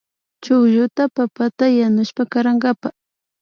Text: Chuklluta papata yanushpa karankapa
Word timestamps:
Chuklluta 0.43 1.03
papata 1.17 1.65
yanushpa 1.79 2.23
karankapa 2.31 2.87